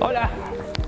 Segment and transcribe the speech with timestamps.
[0.00, 0.30] Hola,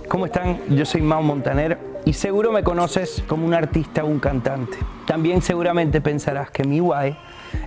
[0.08, 0.58] ¿cómo están?
[0.68, 4.78] Yo soy Mau Montaner y seguro me conoces como un artista o un cantante.
[5.06, 7.16] También seguramente pensarás que mi guay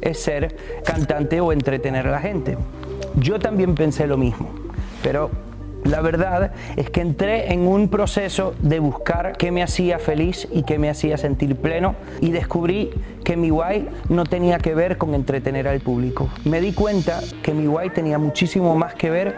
[0.01, 0.55] es ser
[0.85, 2.57] cantante o entretener a la gente.
[3.15, 4.49] Yo también pensé lo mismo,
[5.01, 5.31] pero
[5.83, 10.63] la verdad es que entré en un proceso de buscar qué me hacía feliz y
[10.63, 12.91] qué me hacía sentir pleno y descubrí
[13.23, 16.29] que mi guay no tenía que ver con entretener al público.
[16.45, 19.35] Me di cuenta que mi guay tenía muchísimo más que ver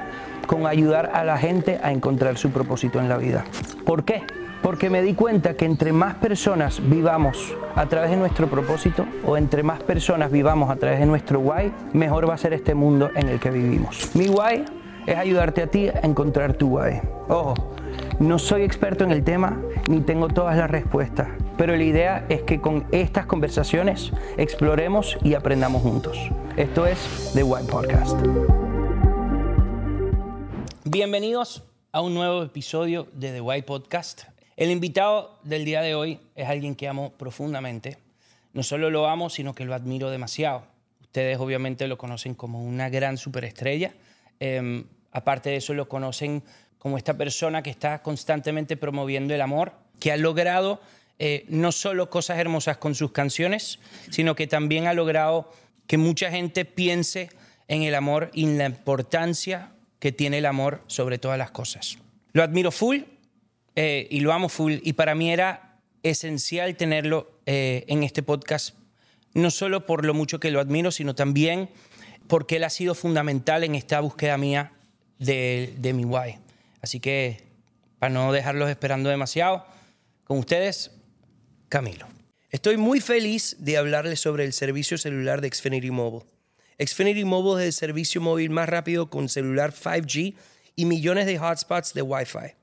[0.48, 3.46] con ayudar a la gente a encontrar su propósito en la vida.
[3.86, 4.24] ¿Por qué?
[4.62, 9.38] Porque me di cuenta que entre más personas vivamos a través de nuestro propósito o
[9.38, 13.10] entre más personas vivamos a través de nuestro guay, mejor va a ser este mundo
[13.16, 14.12] en el que vivimos.
[14.16, 14.66] Mi guay
[15.08, 17.00] es ayudarte a ti a encontrar tu guay.
[17.28, 17.54] Ojo,
[18.20, 22.44] no soy experto en el tema ni tengo todas las respuestas, pero la idea es
[22.44, 26.18] que con estas conversaciones exploremos y aprendamos juntos.
[26.56, 28.20] Esto es The Why Podcast.
[30.86, 34.24] Bienvenidos a un nuevo episodio de The Why Podcast.
[34.56, 37.98] El invitado del día de hoy es alguien que amo profundamente.
[38.54, 40.64] No solo lo amo, sino que lo admiro demasiado.
[41.02, 43.94] Ustedes obviamente lo conocen como una gran superestrella.
[44.42, 46.44] Eh, aparte de eso, lo conocen
[46.78, 50.82] como esta persona que está constantemente promoviendo el amor, que ha logrado
[51.20, 53.78] eh, no solo cosas hermosas con sus canciones,
[54.10, 55.54] sino que también ha logrado
[55.86, 57.30] que mucha gente piense
[57.68, 62.00] en el amor y en la importancia que tiene el amor sobre todas las cosas.
[62.34, 63.02] Lo admiro full
[63.76, 68.76] eh, y lo amo full y para mí era esencial tenerlo eh, en este podcast,
[69.36, 71.70] no solo por lo mucho que lo admiro, sino también
[72.28, 74.74] porque él ha sido fundamental en esta búsqueda mía
[75.20, 76.38] de, de mi guay.
[76.82, 77.44] Así que,
[78.00, 79.66] para no dejarlos esperando demasiado,
[80.24, 80.92] con ustedes,
[81.70, 82.08] Camilo.
[82.50, 86.26] Estoy muy feliz de hablarles sobre el servicio celular de Xfinity Mobile.
[86.78, 90.36] Xfinity Mobile es el servicio móvil más rápido con celular 5G
[90.76, 92.56] y millones de hotspots de Wi-Fi.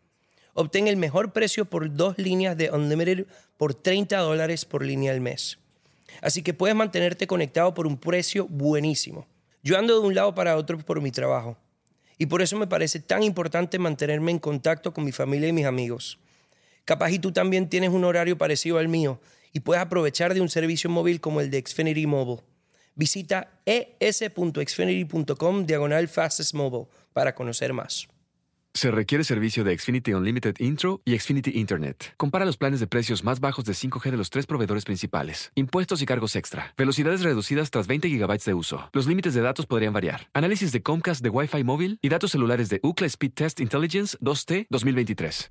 [0.54, 5.20] Obtén el mejor precio por dos líneas de Unlimited por 30 dólares por línea al
[5.20, 5.58] mes.
[6.20, 9.26] Así que puedes mantenerte conectado por un precio buenísimo.
[9.68, 11.58] Yo ando de un lado para otro por mi trabajo.
[12.16, 15.66] Y por eso me parece tan importante mantenerme en contacto con mi familia y mis
[15.66, 16.18] amigos.
[16.86, 19.20] Capaz y tú también tienes un horario parecido al mío
[19.52, 22.40] y puedes aprovechar de un servicio móvil como el de Xfinity Mobile.
[22.94, 28.08] Visita es.xfinity.com diagonal fastest mobile para conocer más.
[28.78, 32.14] Se requiere servicio de Xfinity Unlimited Intro y Xfinity Internet.
[32.16, 35.50] Compara los planes de precios más bajos de 5G de los tres proveedores principales.
[35.56, 36.74] Impuestos y cargos extra.
[36.76, 38.88] Velocidades reducidas tras 20 GB de uso.
[38.92, 40.28] Los límites de datos podrían variar.
[40.32, 44.68] Análisis de Comcast de Wi-Fi móvil y datos celulares de UCLA Speed Test Intelligence 2T
[44.70, 45.50] 2023.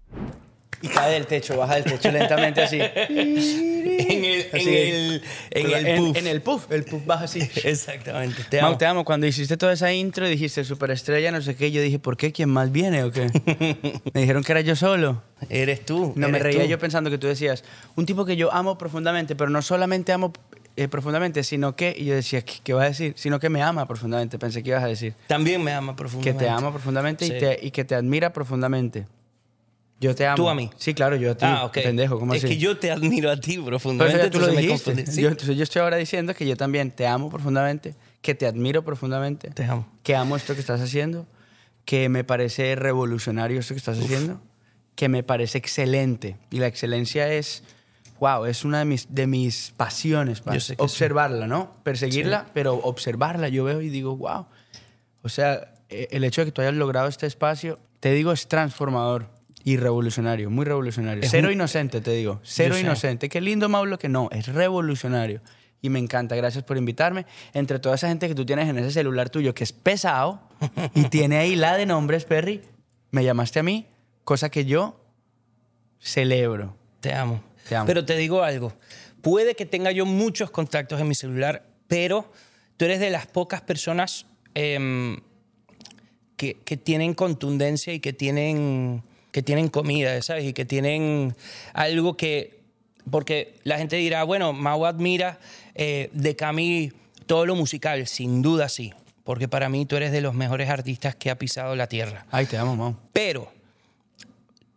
[0.83, 2.79] Y cae del techo, baja del techo lentamente así.
[4.51, 5.21] en el,
[5.51, 6.17] en el, en el en, puff.
[6.17, 7.39] en el puff, el puff baja así.
[7.63, 8.43] Exactamente.
[8.49, 8.77] Te Mau, amo.
[8.77, 9.05] te amo.
[9.05, 11.71] Cuando hiciste toda esa intro, dijiste superestrella, no sé qué.
[11.71, 12.31] Yo dije, ¿por qué?
[12.31, 13.27] ¿Quién más viene o qué?
[14.13, 15.23] Me dijeron que era yo solo.
[15.49, 16.13] Eres tú.
[16.15, 16.69] No, me eres reía tú.
[16.69, 17.63] yo pensando que tú decías,
[17.95, 20.33] un tipo que yo amo profundamente, pero no solamente amo
[20.75, 23.13] eh, profundamente, sino que, y yo decía, ¿qué, qué va a decir?
[23.17, 25.13] Sino que me ama profundamente, pensé que ibas a decir.
[25.27, 26.43] También me ama Que profundamente.
[26.45, 27.33] te ama profundamente y, Sí.
[27.39, 29.05] te, y que te admira profundamente.
[29.99, 30.35] Yo te amo.
[30.35, 30.69] ¿Tú a mí?
[30.77, 31.45] Sí, claro, yo a ti.
[31.45, 31.73] Ah, ok.
[31.73, 32.53] Pendejo, ¿cómo es así?
[32.53, 34.23] que yo te admiro a ti profundamente.
[34.23, 34.61] ya tú lo entonces me
[34.95, 35.11] dijiste.
[35.11, 35.21] Sí.
[35.21, 38.83] Yo, entonces yo estoy ahora diciendo que yo también te amo profundamente, que te admiro
[38.83, 39.87] profundamente, Te amo.
[40.03, 41.25] que amo esto que estás haciendo,
[41.85, 44.39] que me parece revolucionario esto que estás haciendo,
[44.95, 46.37] que me parece excelente.
[46.51, 47.63] Y la excelencia es,
[48.19, 50.41] wow, es una de mis, de mis pasiones.
[50.41, 50.53] pa.
[50.53, 51.71] Yo sé que Observarla, ¿no?
[51.83, 53.49] Perseguirla, pero observarla.
[53.49, 54.45] Yo veo y digo, wow.
[55.23, 58.47] O sea, eh, el hecho de que tú hayas logrado este espacio, te digo, es
[58.47, 61.23] transformador y revolucionario, muy revolucionario.
[61.23, 62.39] Es Cero un- inocente, te digo.
[62.43, 63.27] Cero inocente.
[63.29, 64.29] Qué lindo, Maulo, que no.
[64.31, 65.41] Es revolucionario.
[65.81, 66.35] Y me encanta.
[66.35, 67.25] Gracias por invitarme.
[67.53, 70.41] Entre toda esa gente que tú tienes en ese celular tuyo, que es pesado
[70.95, 72.61] y tiene ahí la de nombres, Perry,
[73.11, 73.85] me llamaste a mí,
[74.23, 74.99] cosa que yo
[75.99, 76.75] celebro.
[76.99, 77.43] Te amo.
[77.67, 77.85] Te amo.
[77.87, 78.73] Pero te digo algo.
[79.21, 82.31] Puede que tenga yo muchos contactos en mi celular, pero
[82.77, 84.25] tú eres de las pocas personas
[84.55, 85.19] em,
[86.37, 90.45] que, que tienen contundencia y que tienen, que tienen comida, ¿sabes?
[90.45, 91.35] Y que tienen
[91.73, 92.57] algo que...
[93.09, 95.39] Porque la gente dirá, bueno, Mau admira
[95.75, 96.91] eh, de Cami
[97.25, 98.07] todo lo musical.
[98.07, 98.93] Sin duda sí.
[99.23, 102.25] Porque para mí tú eres de los mejores artistas que ha pisado la tierra.
[102.31, 102.97] Ay, te amo, Mau.
[103.13, 103.51] Pero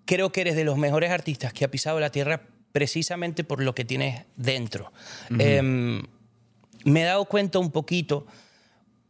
[0.05, 2.43] creo que eres de los mejores artistas que ha pisado la tierra
[2.73, 4.93] precisamente por lo que tienes dentro.
[5.39, 6.03] Em,
[6.85, 8.27] me he dado cuenta un poquito,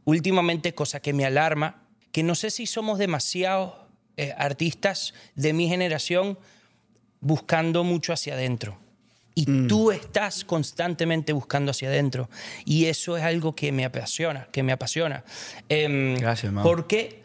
[0.05, 1.83] últimamente, cosa que me alarma,
[2.13, 3.75] que no sé si somos demasiados
[4.17, 6.39] eh, artistas de mi generación
[7.21, 8.79] buscando mucho hacia adentro.
[9.35, 12.29] Y tú estás constantemente buscando hacia adentro.
[12.67, 15.25] Y eso es algo que me apasiona, que me apasiona.
[15.69, 16.63] Em, Gracias, Mau.
[16.63, 17.23] Porque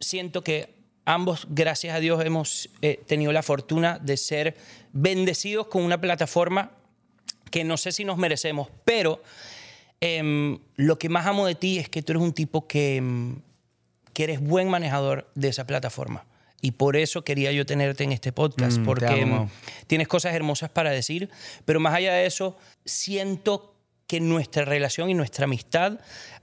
[0.00, 0.74] siento que
[1.04, 4.56] ambos, gracias a Dios, hemos eh, tenido la fortuna de ser
[4.92, 6.72] bendecidos con una plataforma
[7.50, 9.22] que no sé si nos merecemos, pero
[10.00, 13.40] em, lo que más amo de ti es que tú eres un tipo que, em,
[14.16, 16.24] que eres buen manejador de esa plataforma.
[16.62, 19.46] Y por eso quería yo tenerte en este podcast, Mm, porque
[19.86, 21.28] tienes cosas hermosas para decir,
[21.66, 23.74] pero más allá de eso, siento
[24.06, 25.98] que nuestra relación y nuestra amistad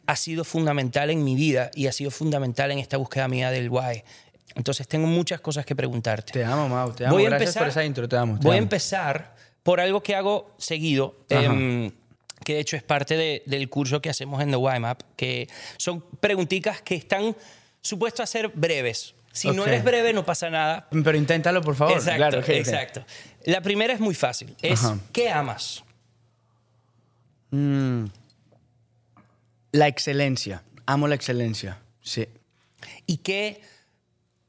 [0.05, 3.69] ha sido fundamental en mi vida y ha sido fundamental en esta búsqueda mía del
[3.71, 4.03] why.
[4.53, 6.31] Entonces tengo muchas cosas que preguntarte.
[6.31, 6.91] Te amo, Mau.
[6.93, 7.15] Te amo.
[7.15, 8.07] Voy a Gracias empezar- por esa intro.
[8.07, 8.37] Te amo.
[8.37, 8.63] te Voy a amo.
[8.65, 11.89] empezar por algo que hago seguido, em,
[12.45, 15.47] que de hecho es parte de- del curso que hacemos en The YMAP, que
[15.77, 17.35] son preguntitas que están
[17.83, 19.13] supuestas a ser breves.
[19.31, 20.87] Si no eres breve, no pasa nada.
[20.91, 21.93] Pero inténtalo, por favor.
[21.93, 23.05] Exacto, Claro, exacto.
[23.45, 24.55] La primera es muy fácil.
[24.61, 24.99] Es, Ajá.
[25.11, 25.83] ¿qué amas?
[29.71, 30.63] La excelencia.
[30.85, 31.79] Amo la excelencia.
[32.01, 32.27] Sí.
[33.07, 33.61] ¿Y qué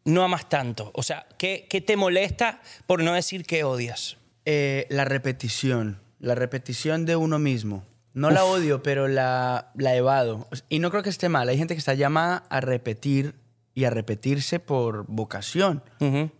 [0.04, 0.90] no amas tanto?
[0.94, 4.18] O sea, ¿qué, qué te molesta por no decir que odias?
[4.44, 6.00] Eh, la repetición.
[6.20, 7.84] La repetición de uno mismo.
[8.14, 10.48] No la odio, pero la, la evado.
[10.68, 11.48] Y no creo que esté mal.
[11.48, 13.34] Hay gente que está llamada a repetir
[13.74, 15.82] y a repetirse por vocación.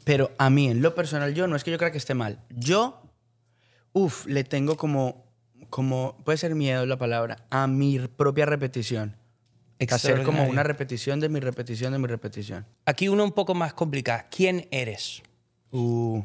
[0.05, 2.39] Pero a mí, en lo personal, yo no es que yo crea que esté mal.
[2.51, 3.03] Yo,
[3.93, 5.27] uff, le tengo como,
[5.69, 9.17] como, puede ser miedo la palabra, a mi propia repetición.
[9.91, 12.65] Hacer como una repetición de mi repetición de mi repetición.
[12.87, 14.29] Aquí una un poco más complicada.
[14.31, 15.23] ¿Quién eres?
[15.73, 16.23] Uh,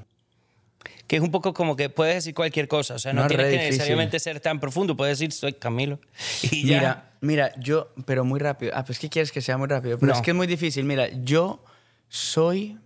[1.08, 2.94] Que es un poco como que puedes decir cualquier cosa.
[2.96, 3.72] O sea, no, No, es tienes que difícil.
[3.72, 4.96] necesariamente ser tan profundo.
[4.96, 6.00] Puedes decir, soy Camilo.
[6.52, 6.78] Y ya.
[6.80, 8.72] Mira, mira, yo, pero muy rápido.
[8.76, 9.98] Ah, pues que quieres que sea muy rápido.
[9.98, 10.16] Pero No.
[10.18, 10.86] es que es muy difícil.
[10.86, 11.64] Mira, yo
[12.08, 12.78] soy.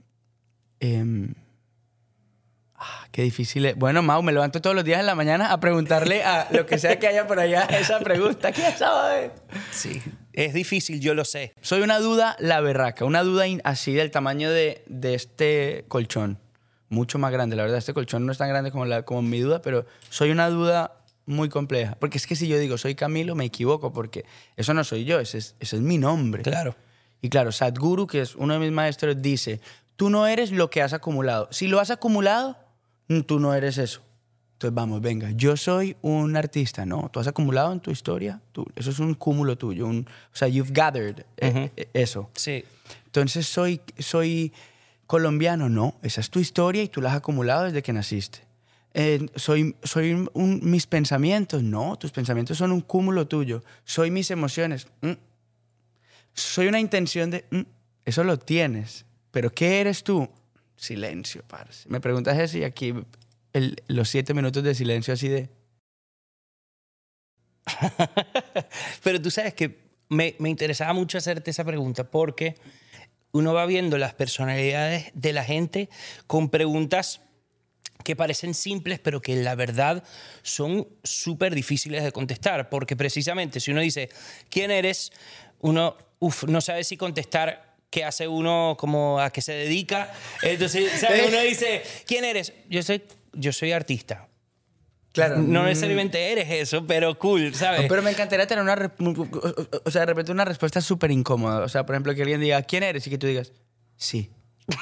[0.79, 1.33] em,
[2.75, 3.75] ah, qué difícil es.
[3.75, 6.77] Bueno, Mau, me levanto todos los días en la mañana a preguntarle a lo que
[6.77, 8.51] sea que haya por allá esa pregunta.
[8.51, 9.31] ¿Quién sabe?
[9.71, 10.01] Sí.
[10.33, 11.53] Es difícil, yo lo sé.
[11.61, 16.39] Soy una duda la berraca, una duda así del tamaño de, de este colchón.
[16.93, 17.79] Mucho más grande, la verdad.
[17.79, 20.99] Este colchón no es tan grande como, la, como mi duda, pero soy una duda
[21.25, 21.97] muy compleja.
[21.99, 24.25] Porque es que si yo digo soy Camilo, me equivoco, porque
[24.55, 26.43] eso no soy yo, ese es, ese es mi nombre.
[26.43, 26.75] Claro.
[27.21, 29.59] Y claro, Sadhguru, que es uno de mis maestros, dice,
[29.95, 31.47] tú no eres lo que has acumulado.
[31.51, 32.57] Si lo has acumulado,
[33.07, 34.01] mm, tú no eres eso.
[34.53, 37.09] Entonces vamos, venga, yo soy un artista, ¿no?
[37.11, 40.47] Tú has acumulado en tu historia, tú, eso es un cúmulo tuyo, un, o sea,
[40.47, 42.29] you've gathered eh, eh, eso.
[42.35, 42.63] Sí.
[43.05, 44.53] Entonces soy, soy
[45.13, 48.39] colombiano, no, esa es tu historia y tú la has acumulado desde que naciste.
[48.95, 53.63] Eh, soy soy mis pensamientos, no, tus pensamientos son un cúmulo tuyo.
[53.83, 55.11] Soy mis emociones, mm.
[56.33, 57.61] soy una intención de, mm,
[58.05, 60.27] eso lo tienes, pero ¿qué eres tú?
[60.75, 61.87] Silencio, parce.
[61.89, 62.95] Me preguntas eso y aquí
[63.85, 65.47] los siete minutos de silencio así de...
[69.03, 69.77] Pero tú sabes que
[70.09, 72.55] me, me interesaba mucho hacerte esa pregunta porque
[73.33, 75.89] uno va viendo las personalidades de la gente
[76.27, 77.21] con preguntas
[78.03, 80.03] que parecen simples, pero que la verdad
[80.43, 82.69] son súper difíciles de contestar.
[82.69, 84.09] Porque precisamente si uno dice,
[84.49, 85.11] ¿quién eres?
[85.59, 90.13] Uno uf, no sabe si contestar qué hace uno, como a qué se dedica.
[90.41, 91.25] Entonces, ¿sabe?
[91.27, 92.53] uno dice, ¿quién eres?
[92.69, 93.03] Yo soy,
[93.33, 94.27] yo soy artista.
[95.13, 95.37] Claro.
[95.37, 97.85] No necesariamente eres eso, pero cool, ¿sabes?
[97.87, 98.91] Pero me encantaría tener una,
[99.85, 101.63] o sea, de repente una respuesta súper incómoda.
[101.63, 103.05] O sea, por ejemplo, que alguien diga, ¿quién eres?
[103.05, 103.51] Y que tú digas,
[103.95, 104.31] sí.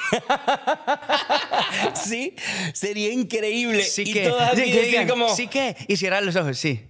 [1.94, 2.34] Sí,
[2.72, 3.82] sería increíble.
[3.82, 4.28] Sí y que.
[4.28, 5.34] todas sí que como...
[5.34, 5.76] sí que.
[5.88, 6.80] Y cierrar los ojos, sí.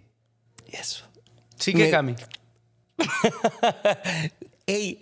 [0.70, 1.04] Eso.
[1.56, 2.14] Sí que, Me- Cami.
[4.66, 4.98] Ey,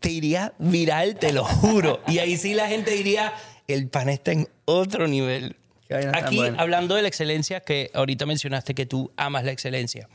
[0.00, 2.00] te iría viral, te lo juro.
[2.08, 3.32] Y ahí sí la gente diría,
[3.66, 5.56] el pan está en otro nivel.
[5.88, 6.60] Qué vaina tan Aquí, buena.
[6.62, 10.08] hablando de la excelencia, que ahorita mencionaste que tú amas la excelencia.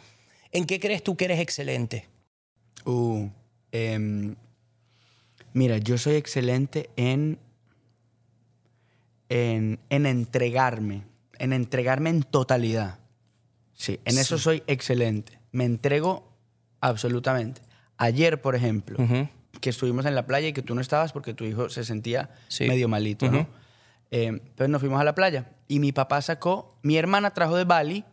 [0.52, 2.08] ¿En qué crees tú que eres excelente?
[2.86, 3.28] Uh,
[3.72, 4.36] em,
[5.54, 7.40] mira, yo soy excelente en,
[9.30, 11.04] en, en entregarme.
[11.40, 13.00] En entregarme en totalidad.
[13.74, 15.40] Sí, en eso soy excelente.
[15.52, 16.32] Me entrego
[16.82, 17.62] absolutamente.
[17.98, 18.98] Ayer, por ejemplo,
[19.60, 22.30] que estuvimos en la playa y que tú no estabas porque tu hijo se sentía
[22.48, 22.68] Sí.
[22.68, 23.48] medio malito, ¿no?
[24.12, 27.64] Eh, entonces nos fuimos a la playa y mi papá sacó, mi hermana trajo de
[27.64, 28.06] Bali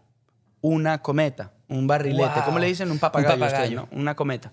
[0.62, 2.44] una cometa, un barrilete, Wow.
[2.44, 2.90] ¿cómo le dicen?
[2.90, 3.34] Un papagayo.
[3.34, 3.64] Un papagayo.
[3.80, 3.98] ustedes, ¿no?
[4.00, 4.52] Una cometa.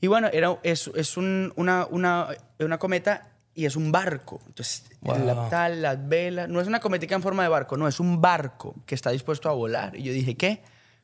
[0.00, 2.28] Y bueno, era, es, es un- una, una,
[2.58, 4.40] una cometa y es un barco.
[4.46, 5.18] Entonces, Wow.
[5.24, 8.20] la, tal, las velas, no es una cometica en forma de barco, no, es un
[8.20, 9.96] barco que está dispuesto a volar.
[9.96, 10.62] Y yo dije, ¿qué?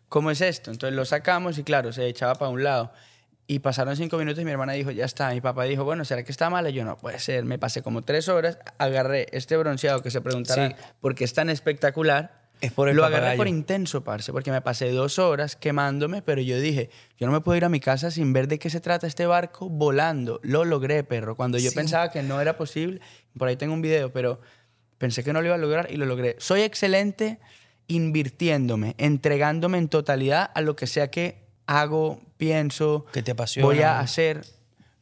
[0.09, 0.71] ¿Cómo es esto?
[0.71, 2.93] Entonces lo sacamos y claro, se echaba para un lado.
[3.53, 5.29] Y pasaron cinco minutos y mi hermana dijo, ya está.
[5.31, 6.71] Mi papá dijo, bueno, ¿será que está mala?
[6.71, 7.45] Y yo, no puede ser.
[7.45, 10.75] Me pasé como tres horas, agarré este bronceado que se preguntará Sí.
[11.03, 12.41] por qué es tan espectacular.
[12.63, 16.41] Es por el Lo agarré por intenso, parce, porque me pasé dos horas quemándome, pero
[16.41, 18.81] yo dije, yo no me puedo ir a mi casa sin ver de qué se
[18.81, 20.41] trata este barco volando.
[20.43, 21.37] Lo logré, perro.
[21.37, 21.75] Cuando yo Sí.
[21.77, 23.03] pensaba que no era posible,
[23.37, 24.41] por ahí tengo un video, pero
[24.97, 26.37] pensé que no lo iba a lograr y lo logré.
[26.39, 27.39] Soy excelente
[27.87, 31.42] invirtiéndome, entregándome en totalidad a lo que sea que
[31.81, 33.67] hago, pienso, Que te apasiona.
[33.67, 34.45] voy a hacer.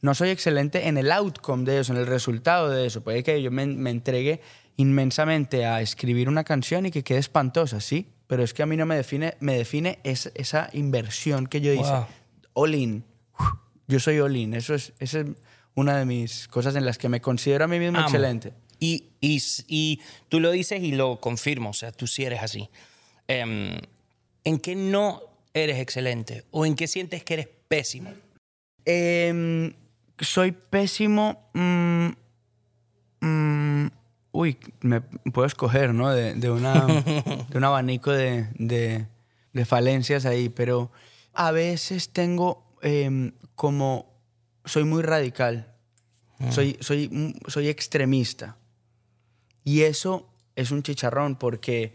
[0.01, 3.03] No soy excelente en el outcome de eso, en el resultado de eso.
[3.03, 4.41] Puede que yo me, me entregue
[4.77, 8.77] inmensamente a escribir una canción y que quede espantosa, sí, pero es que a mí
[8.77, 11.83] no me define, me define es- esa inversión que yo hice.
[11.91, 12.05] Wow.
[12.53, 13.03] All in.
[13.87, 14.53] Yo soy all in.
[14.53, 15.27] Eso es, esa es
[15.75, 18.07] una de mis cosas en las que me considero a mí mismo Amo.
[18.07, 18.53] excelente.
[18.79, 22.69] Y, y, y tú lo dices y lo confirmo, o sea, tú sí eres así.
[23.27, 23.77] Em,
[24.43, 25.21] ¿En qué no
[25.53, 26.45] eres excelente?
[26.51, 28.11] ¿O en qué sientes que eres pésimo?
[28.85, 29.73] Em,
[30.19, 31.49] soy pésimo.
[31.53, 32.09] mm,
[33.21, 33.87] mm,
[34.31, 36.09] uy, me puedo escoger, ¿no?
[36.09, 36.85] De, de una,
[37.49, 39.07] de un abanico de, de-
[39.53, 40.91] de falencias ahí, pero
[41.33, 44.09] a veces tengo em, como.
[44.63, 45.67] Soy muy radical.
[46.49, 48.57] Soy, soy, mm, soy extremista.
[49.63, 51.93] Y eso es un chicharrón porque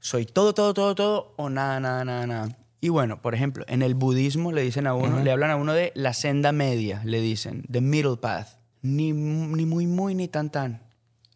[0.00, 2.58] soy todo, todo, todo, todo o nada, nada, nada, nada.
[2.80, 5.72] Y bueno, por ejemplo, en el budismo le dicen a uno, le hablan a uno
[5.72, 8.58] de la senda media, le dicen, the middle path.
[8.82, 10.82] Ni, ni muy, muy, ni tan, tan.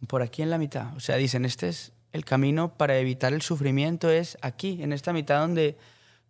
[0.06, 0.96] Por aquí en la mitad.
[0.96, 5.12] O sea, dicen, este es el camino para evitar el sufrimiento, es aquí, en esta
[5.12, 5.76] mitad donde,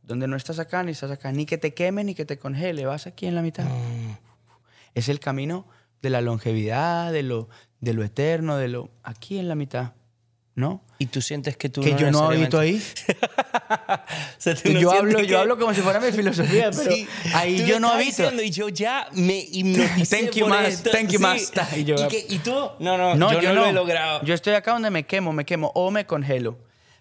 [0.03, 1.31] donde no estás acá ni estás acá.
[1.33, 3.67] Ni que te queme ni que te congele, vas aquí en la mitad.
[4.95, 5.67] Es el camino
[6.01, 7.49] de la longevidad, de lo,
[7.81, 9.93] de lo eterno, de lo aquí en la mitad,
[10.55, 10.85] ¿no?
[10.99, 12.81] Y tú sientes que tú que yo no habito ahí.
[14.39, 17.09] Sea, tú no yo, hablo, que- yo hablo como si fuera mi filosofía, pero Sí,
[17.35, 18.31] ahí yo no habito.
[18.43, 20.91] y yo ya me hipnoticé Thank you, por mas- esto.
[20.91, 21.23] thank you, Sí.
[21.23, 21.65] master.
[21.79, 22.53] Y yo- que- ¿y tú?
[22.79, 24.23] No, no, yo, no, lo he logrado.
[24.25, 26.59] Yo estoy acá donde me quemo, me quemo o me congelo.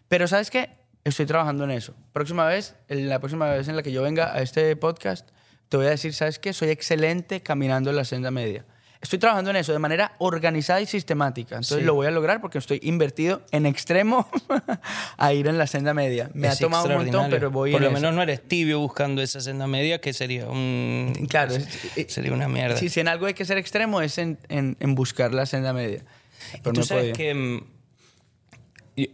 [0.08, 0.70] Pero ¿sabes qué?
[1.04, 1.94] Estoy trabajando en eso.
[2.14, 5.28] Próxima vez, en la próxima vez en la que yo venga a este podcast,
[5.70, 6.54] te voy a decir, ¿sabes qué?
[6.54, 8.66] Soy excelente caminando la senda media.
[9.02, 11.56] Estoy trabajando en eso de manera organizada y sistemática.
[11.56, 11.84] Entonces Sí.
[11.84, 14.30] lo voy a lograr porque estoy invertido en extremo
[15.18, 16.30] a ir en la senda media.
[16.36, 18.00] Me ha Es tomado un montón, pero voy Por en lo eso.
[18.00, 21.14] menos no eres tibio buscando esa senda media, que sería un...
[21.30, 22.78] Claro, es- sería una mierda.
[22.78, 25.74] Sí, si en algo hay que ser extremo es en, en- en buscar la senda
[25.74, 26.04] media.
[26.52, 27.16] Pero Y tú no sabes podido.
[27.18, 27.62] que mm,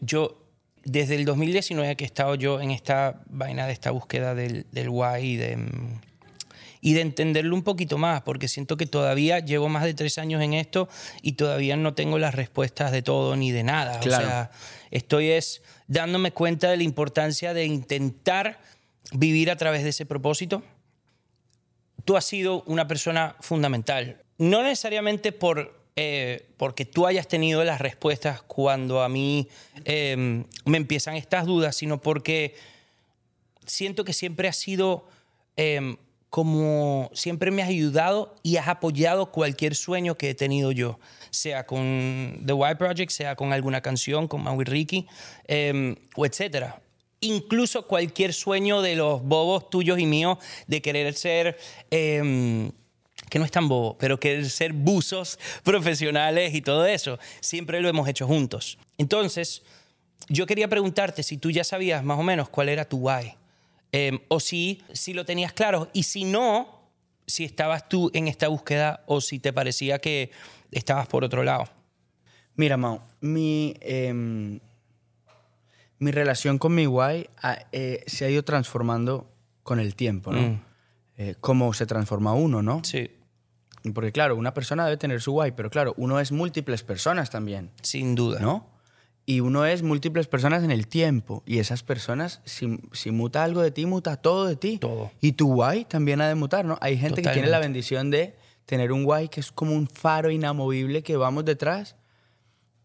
[0.02, 0.44] yo,
[0.84, 4.90] desde el 2019 que he estado yo en esta vaina de esta búsqueda del, del
[4.90, 6.02] why y de, mm,
[6.82, 10.42] y de entenderlo un poquito más, porque siento que todavía llevo más de tres años
[10.42, 10.88] en esto
[11.22, 14.00] y todavía no tengo las respuestas de todo ni de nada.
[14.00, 14.26] Claro.
[14.26, 14.52] O sea,
[14.92, 18.60] estoy es dándome cuenta de la importancia de intentar
[19.12, 20.64] vivir a través de ese propósito
[22.08, 24.24] tú has sido una persona fundamental.
[24.38, 29.50] No necesariamente por, eh, porque tú hayas tenido las respuestas cuando a mí
[29.84, 32.56] eh, me empiezan estas dudas, sino porque
[33.66, 35.06] siento que siempre has sido
[35.58, 35.98] eh,
[36.30, 41.66] como, siempre me has ayudado y has apoyado cualquier sueño que he tenido yo, sea
[41.66, 45.08] con The White Project, sea con alguna canción, con Maui Ricky,
[45.48, 46.82] eh, o etcétera
[47.22, 51.58] incluso cualquier sueño de los bobos tuyos y míos de querer ser,
[51.90, 52.72] eh,
[53.30, 57.20] que no es tan bobo, pero querer ser buzos profesionales y todo eso.
[57.40, 58.78] Siempre lo hemos hecho juntos.
[58.98, 59.64] Entonces,
[60.30, 63.36] yo quería preguntarte si tú ya sabías más o menos cuál era tu why.
[64.00, 65.90] Eh, o si, si lo tenías claro.
[65.92, 66.92] Y si no,
[67.26, 70.30] si estabas tú en esta búsqueda o si te parecía que
[70.72, 71.66] estabas por otro lado.
[72.54, 74.60] Mira, Mau, mi, em,
[75.98, 79.32] mi relación con mi guay ah, eh, se ha ido transformando
[79.64, 80.42] con el tiempo, ¿no?
[80.42, 80.62] Mm.
[81.18, 82.84] Eh, cómo se transforma uno, ¿no?
[82.84, 83.10] Sí,
[83.96, 87.72] Porque claro, una persona debe tener su guay, pero claro, uno es múltiples personas también,
[87.82, 88.40] sin duda.
[88.40, 88.77] ¿no?
[89.30, 91.44] Y uno es múltiples personas en el tiempo.
[91.46, 94.78] Y esas personas, si, si muta algo de ti, muta todo de ti.
[94.78, 95.12] Todo.
[95.20, 96.78] Y tu guay también ha de mutar, ¿no?
[96.80, 100.32] Hay gente que tiene la bendición de tener un guay que es como un faro
[100.32, 101.98] inamovible que vamos detrás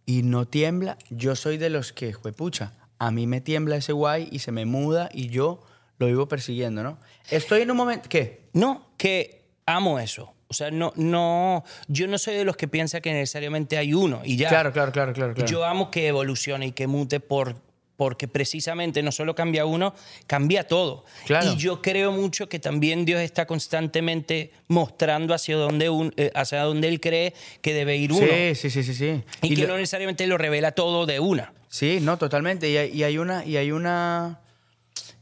[0.04, 0.98] y no tiembla.
[1.10, 4.66] Yo soy de los que, juepucha, a mí me tiembla ese guay y se me
[4.66, 5.62] muda y yo
[5.98, 6.98] lo vivo persiguiendo, ¿no?
[7.30, 8.08] Estoy en un momento...
[8.08, 8.48] ¿Qué?
[8.52, 10.34] No, que amo eso.
[10.52, 14.20] O sea, no, no, yo no soy de los que piensa que necesariamente hay uno
[14.24, 14.48] y ya.
[14.48, 15.34] Claro, claro, claro, claro.
[15.34, 15.50] claro.
[15.50, 17.56] Yo amo que evolucione y que mute por,
[17.96, 19.94] porque precisamente no solo cambia uno,
[20.26, 21.04] cambia todo.
[21.26, 21.52] Claro.
[21.52, 26.62] Y yo creo mucho que también Dios está constantemente mostrando hacia dónde, un- eh, hacia
[26.62, 28.26] dónde Él cree que debe ir uno.
[28.26, 29.22] Sí, sí, sí, sí, sí.
[29.42, 31.52] Y, que lo- no necesariamente lo revela todo de una.
[31.68, 32.68] Sí, no, totalmente.
[32.70, 34.40] Y hay, y hay una, y hay una.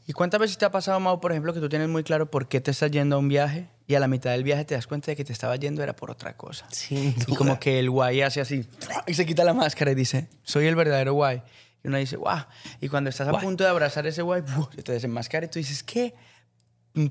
[0.06, 2.48] ¿Y cuántas veces te ha pasado, Mau, por ejemplo, que tú tienes muy claro por
[2.48, 4.86] qué te estás yendo a un viaje y a la mitad del viaje te das
[4.86, 6.64] cuenta de que te estaba yendo era por otra cosa?
[6.70, 8.64] Sin Y como que el guay hace así
[9.08, 11.42] y se quita la máscara y dice, soy el verdadero guay.
[11.82, 12.38] Y uno dice, guau.
[12.80, 13.42] Y cuando estás a Guay.
[13.42, 14.44] punto de abrazar ese guay,
[14.84, 16.14] te desenmascara y tú dices, ¿qué?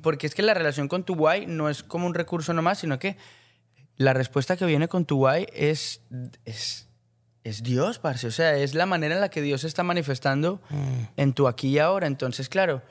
[0.01, 2.97] Porque es que la relación con tu guay no es como un recurso nomás, sino
[2.97, 3.17] que
[3.97, 5.99] la respuesta que viene con tu guay es,
[6.45, 6.87] es,
[7.43, 8.25] es Dios, parce.
[8.27, 10.61] O sea, es la manera en la que Dios se está manifestando
[11.17, 12.07] en tu aquí y ahora.
[12.07, 12.83] Entonces, claro,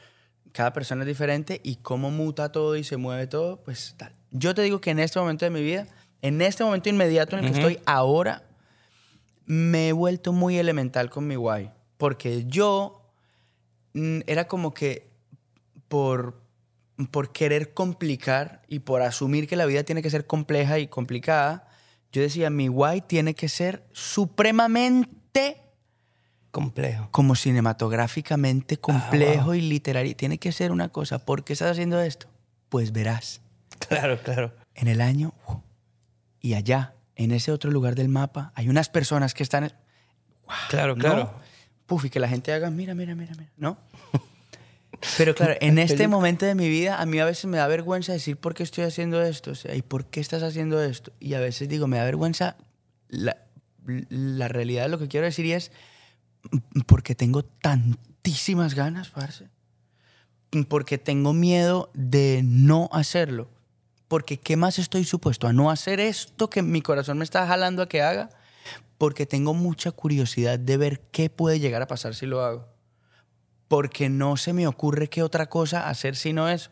[0.52, 4.12] cada persona es diferente y cómo muta todo y se mueve todo, pues tal.
[4.30, 5.86] Yo te digo que en este momento de mi vida,
[6.22, 8.44] en este momento inmediato en el que estoy ahora,
[9.46, 11.70] me he vuelto muy elemental con mi guay.
[11.96, 13.10] Porque yo
[13.94, 15.10] mm, era como que
[15.88, 16.40] por,
[17.10, 21.68] por querer complicar y por asumir que la vida tiene que ser compleja y complicada,
[22.12, 25.67] yo decía, mi guay tiene que ser supremamente
[26.50, 27.08] Complejo.
[27.10, 30.16] como cinematográficamente complejo y literario.
[30.16, 31.18] Tiene que ser una cosa.
[31.24, 32.26] ¿Por qué estás haciendo esto?
[32.68, 33.40] Pues verás,
[33.88, 34.52] Claro, claro.
[34.74, 35.56] en el año ¡uh!
[36.40, 39.72] y allá, en ese otro lugar del mapa, hay unas personas que están...
[40.68, 41.00] Claro, ¿no?
[41.02, 41.34] claro.
[41.86, 43.78] Puf, y que la gente haga, mira, mira, mira, mira, ¿no?
[45.16, 48.12] Pero claro, en este momento de mi vida, a mí a veces me da vergüenza
[48.12, 51.12] decir por qué estoy haciendo esto, o sea, y por qué estás haciendo esto.
[51.20, 52.56] Y a veces digo, me da vergüenza,
[53.08, 53.36] la,
[53.86, 55.72] la realidad de lo que quiero decir y es,
[56.86, 59.48] porque tengo tantísimas ganas, parce.
[60.68, 63.48] Porque tengo miedo de no hacerlo.
[64.08, 65.46] Porque ¿qué más estoy supuesto?
[65.46, 68.30] ¿A no hacer esto que mi corazón me está jalando a que haga?
[68.96, 72.66] Porque tengo mucha curiosidad de ver qué puede llegar a pasar si lo hago.
[73.68, 76.70] Porque no se me ocurre qué otra cosa hacer si no eso.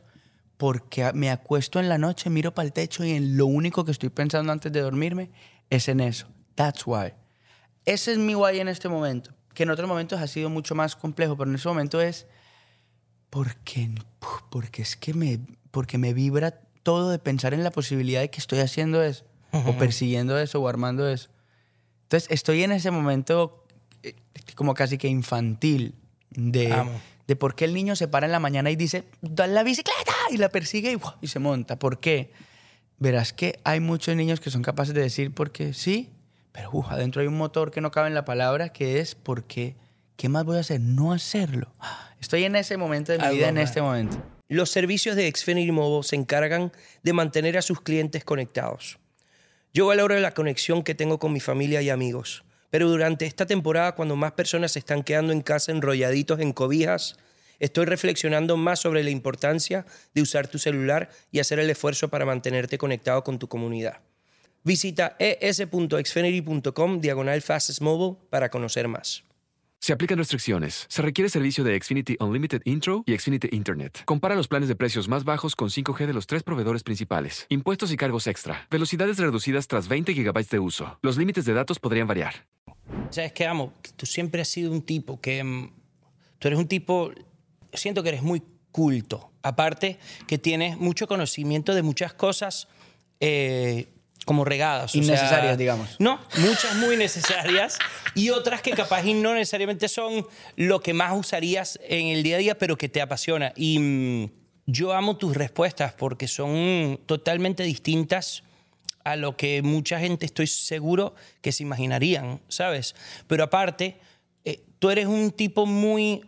[0.56, 3.92] Porque me acuesto en la noche, miro para el techo y en lo único que
[3.92, 5.30] estoy pensando antes de dormirme
[5.68, 6.28] es en eso.
[6.54, 7.12] That's why.
[7.85, 9.33] Ese es mi why en este momento.
[9.56, 12.26] Que en otros momentos ha sido mucho más complejo, pero en ese momento es
[13.30, 13.90] porque,
[14.50, 18.38] porque es que me, porque me vibra todo de pensar en la posibilidad de que
[18.38, 21.30] estoy haciendo eso, o persiguiendo eso, o armando eso.
[22.02, 23.64] Entonces estoy en ese momento
[24.02, 24.14] eh,
[24.54, 25.94] como casi que infantil
[26.30, 26.84] de,
[27.26, 30.12] de por qué el niño se para en la mañana y dice, "Da la bicicleta,
[30.30, 31.78] y la persigue y, y se monta.
[31.78, 32.30] ¿Por qué?
[32.98, 36.11] Verás que hay muchos niños que son capaces de decir porque sí,
[36.57, 39.77] pero uf, adentro hay un motor que no cabe en la palabra que es porque,
[40.16, 40.81] ¿qué más voy a hacer?
[40.81, 41.75] No hacerlo.
[42.19, 44.16] Estoy en ese momento de mi vida, en este momento.
[44.49, 48.99] Los servicios de Xfinity Mobile se encargan de mantener a sus clientes conectados.
[49.75, 53.95] Yo valoro la conexión que tengo con mi familia y amigos, pero durante esta temporada,
[53.95, 57.19] cuando más personas se están quedando en casa enrolladitos en cobijas,
[57.59, 62.25] estoy reflexionando más sobre la importancia de usar tu celular y hacer el esfuerzo para
[62.25, 63.99] mantenerte conectado con tu comunidad.
[64.66, 69.22] Visita es.xfinity.com diagonal fastest mobile para conocer más.
[69.79, 70.87] Se aplican restricciones.
[70.88, 74.02] Se requiere servicio de Xfinity Unlimited Intro y Xfinity Internet.
[74.07, 77.46] Compara los planes de precios más bajos con 5G de los tres proveedores principales.
[77.48, 78.66] Impuestos y cargos extra.
[78.68, 80.98] Velocidades reducidas tras 20 GB de uso.
[81.00, 82.35] Los límites de datos podrían variar.
[83.11, 83.72] ¿Sabes qué, amo?
[83.94, 85.44] Tú siempre has sido un tipo que...
[85.44, 85.70] mm,
[86.40, 87.12] Tú eres un tipo...
[87.72, 89.31] Siento que eres muy culto.
[89.42, 92.66] Aparte que tienes mucho conocimiento de muchas cosas
[93.20, 93.87] eh,
[94.26, 94.86] como regadas.
[94.86, 95.96] o sea, Innecesarias, digamos.
[96.00, 97.78] No, muchas muy necesarias
[98.14, 102.34] y otras que capaz y no necesariamente son lo que más usarías en el día
[102.34, 103.52] a día, pero que te apasiona.
[103.54, 104.30] Y mm,
[104.66, 108.42] yo amo tus respuestas porque son totalmente distintas
[109.04, 112.96] a lo que mucha gente estoy seguro que se imaginarían, ¿sabes?
[113.28, 114.00] Pero aparte,
[114.44, 116.24] eh, tú eres un tipo muy...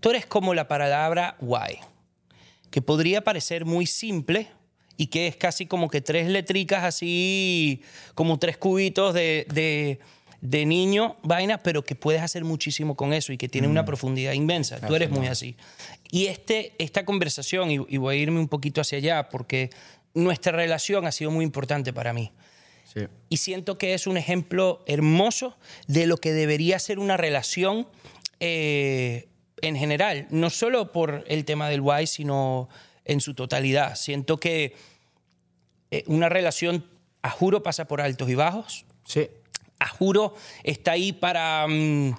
[0.00, 1.78] Tú eres como la palabra guay,
[2.70, 4.48] que podría parecer muy simple
[4.96, 7.82] y que es casi como que tres letricas así,
[8.14, 9.98] como tres cubitos de, de,
[10.40, 14.32] de niño, vaina, pero que puedes hacer muchísimo con eso y que tiene una profundidad
[14.32, 14.80] inmensa.
[14.80, 15.56] Tú eres muy así.
[16.10, 19.70] Y este, esta conversación, y, y voy a irme un poquito hacia allá, porque
[20.14, 22.30] nuestra relación ha sido muy importante para mí.
[22.84, 23.00] Sí.
[23.28, 25.56] Y siento que es un ejemplo hermoso
[25.88, 27.88] de lo que debería ser una relación
[28.38, 29.26] eh,
[29.62, 32.68] en general, no solo por el tema del guay, sino
[33.04, 33.96] en su totalidad.
[33.96, 34.74] Siento que
[35.90, 36.86] eh, una relación,
[37.22, 38.86] a juro, pasa por altos y bajos.
[39.04, 39.28] Sí.
[39.78, 42.16] A juro está ahí para mm,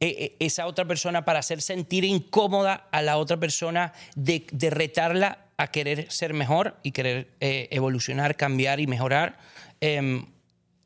[0.00, 4.70] e- e- esa otra persona, para hacer sentir incómoda a la otra persona, de, de
[4.70, 9.38] retarla a querer ser mejor y querer eh, evolucionar, cambiar y mejorar.
[9.80, 10.26] Em,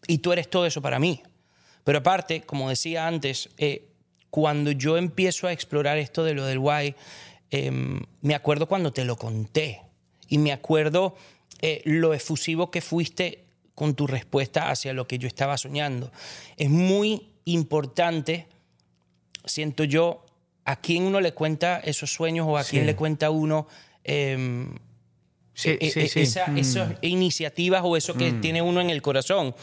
[0.06, 1.22] y tú eres todo eso para mí.
[1.84, 3.88] Pero aparte, como decía antes, eh,
[4.30, 6.94] cuando yo empiezo a explorar esto de lo del guay,
[7.50, 9.80] em, me acuerdo cuando te lo conté
[10.28, 11.16] y me acuerdo
[11.60, 16.10] eh, lo efusivo que fuiste con tu respuesta hacia lo que yo estaba soñando.
[16.56, 18.46] Es muy importante,
[19.44, 20.24] siento yo,
[20.64, 23.66] a quién uno le cuenta esos sueños o a quién le cuenta uno
[24.04, 26.20] Sí, eh, sí, eh, sí.
[26.20, 26.58] esa- Mm.
[26.58, 29.54] esas iniciativas o eso que tiene uno en el corazón.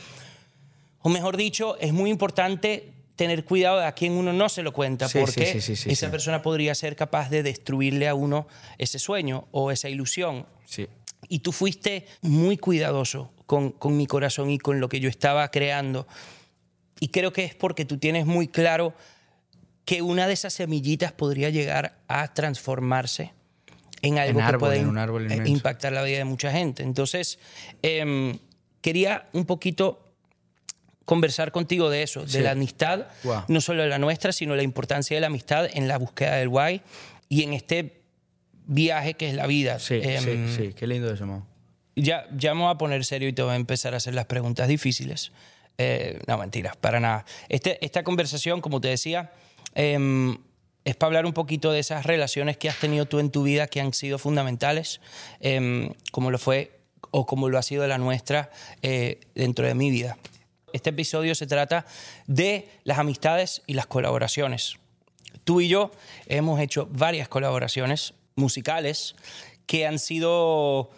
[1.01, 4.71] O mejor dicho, es muy importante tener cuidado de a quién uno no se lo
[4.71, 8.47] cuenta, Sí, porque sí, sí, sí, esa persona podría ser capaz de destruirle a uno
[8.77, 10.45] ese sueño o esa ilusión.
[11.27, 15.49] Y tú fuiste muy cuidadoso con, con mi corazón y con lo que yo estaba
[15.49, 16.07] creando.
[16.99, 18.93] Y creo que es porque tú tienes muy claro
[19.83, 23.33] que una de esas semillitas podría llegar a transformarse
[24.01, 26.83] en algo que árbol, puede en un árbol eh, impactar la vida de mucha gente.
[26.83, 27.39] Entonces,
[27.81, 28.37] em,
[28.81, 30.06] quería un poquito
[31.07, 32.37] conversar contigo de eso, Sí.
[32.37, 33.43] de la amistad, Wow.
[33.47, 36.81] no solo la nuestra, sino la importancia de la amistad en la búsqueda del guay
[37.29, 38.01] y en este
[38.65, 39.79] viaje que es la vida.
[39.79, 40.73] Sí, Em, sí, sí.
[40.73, 41.43] Qué lindo eso, Mau.
[41.95, 44.25] ya, ya me voy a poner serio y te voy a empezar a hacer las
[44.25, 45.31] preguntas difíciles.
[45.77, 47.23] Eh, no, mentiras, para nada.
[47.47, 49.31] Este, esta conversación, como te decía,
[49.75, 50.37] em,
[50.83, 53.67] es para hablar un poquito de esas relaciones que has tenido tú en tu vida
[53.67, 54.99] que han sido fundamentales,
[55.39, 56.71] em, como lo fue
[57.11, 58.49] o como lo ha sido la nuestra
[58.81, 60.17] eh, dentro de mi vida.
[60.73, 61.85] Este episodio se trata
[62.27, 64.77] de las amistades y las colaboraciones.
[65.45, 65.91] Tú y yo
[66.25, 69.15] hemos hecho varias colaboraciones musicales
[69.65, 70.89] que han sido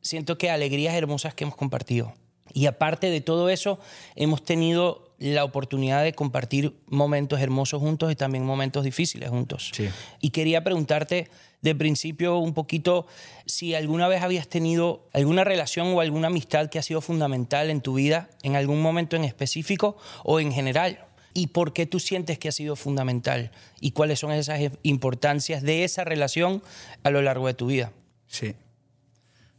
[0.00, 2.14] siento que alegrías hermosas que hemos compartido.
[2.54, 3.78] Y aparte de todo eso,
[4.14, 9.70] hemos tenido la oportunidad de compartir momentos hermosos juntos y también momentos difíciles juntos.
[9.74, 9.88] Sí.
[10.20, 11.30] Y quería preguntarte
[11.62, 13.06] de principio un poquito
[13.46, 17.80] si alguna vez habías tenido alguna relación o alguna amistad que ha sido fundamental en
[17.80, 21.04] tu vida, en algún momento en específico o en general.
[21.34, 23.50] ¿Y por qué tú sientes que ha sido fundamental?
[23.80, 26.62] ¿Y cuáles son esas importancias de esa relación
[27.02, 27.92] a lo largo de tu vida?
[28.26, 28.54] Sí.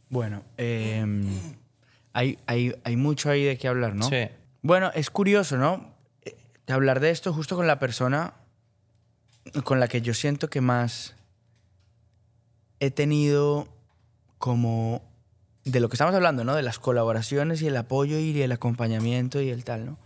[0.08, 1.04] Bueno, eh,
[2.12, 4.08] hay, hay, hay mucho ahí de qué hablar, ¿no?
[4.08, 4.28] Sí.
[4.62, 5.94] Bueno, es curioso, ¿no?
[6.22, 6.36] Eh,
[6.68, 8.34] Hablar de esto justo con la persona
[9.64, 11.14] con la que yo siento que más
[12.80, 13.68] he tenido
[14.36, 15.02] como
[15.64, 16.54] de lo que estamos hablando, ¿no?
[16.54, 19.98] De las colaboraciones y el apoyo y el acompañamiento y el tal, ¿no?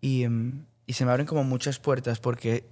[0.00, 2.64] Y, em, y se me abren como muchas puertas porque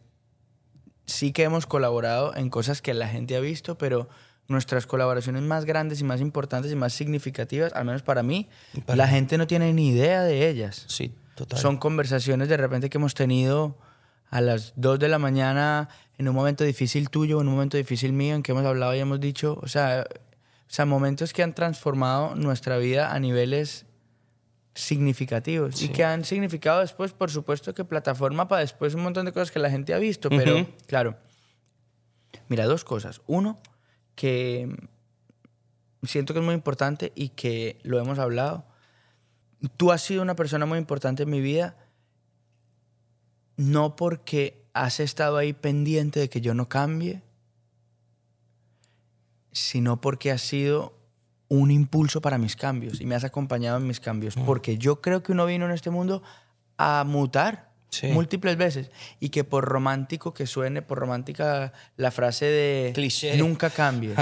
[1.06, 4.08] sí que hemos colaborado en cosas que la gente ha visto, pero
[4.48, 8.48] nuestras colaboraciones más grandes y más importantes y más significativas, al menos para mí,
[8.84, 9.12] Para la mí.
[9.12, 10.84] gente no tiene ni idea de ellas.
[10.88, 11.58] Sí, total.
[11.58, 13.78] Son conversaciones de repente que hemos tenido
[14.30, 18.12] a las 2 de la mañana en un momento difícil tuyo en un momento difícil
[18.12, 21.54] mío en que hemos hablado y hemos dicho, o sea, o sea momentos que han
[21.54, 23.86] transformado nuestra vida a niveles
[24.74, 25.88] significativos y Sí.
[25.92, 29.58] que han significado después, por supuesto, que plataforma para después un montón de cosas que
[29.60, 30.66] la gente ha visto, pero Ujú.
[30.86, 31.16] claro,
[32.48, 33.20] mira, dos cosas.
[33.26, 33.60] Uno,
[34.14, 34.68] que
[36.02, 38.64] siento que es muy importante y que lo hemos hablado.
[39.76, 41.76] Tú has sido una persona muy importante en mi vida,
[43.56, 47.22] no porque has estado ahí pendiente de que yo no cambie,
[49.52, 50.98] sino porque has sido
[51.48, 54.34] un impulso para mis cambios y me has acompañado en mis cambios.
[54.34, 56.22] Porque yo creo que uno vino en este mundo
[56.76, 58.08] a mutar Sí.
[58.08, 63.36] múltiples veces y que por romántico que suene, por romántica la frase de Cliché.
[63.36, 64.16] nunca cambies,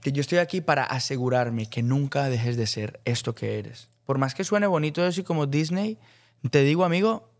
[0.00, 3.88] que yo estoy aquí para asegurarme que nunca dejes de ser esto que eres.
[4.04, 5.98] Por más que suene bonito eso y como Disney,
[6.50, 7.30] te digo, amigo,